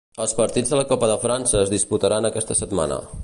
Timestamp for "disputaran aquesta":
1.75-2.59